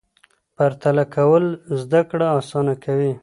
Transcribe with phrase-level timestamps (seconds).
[0.55, 1.45] پرتله کول
[1.81, 3.13] زده کړه اسانه کوي.